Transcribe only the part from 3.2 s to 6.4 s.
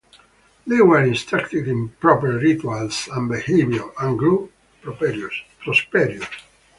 behavior, and grew prosperous.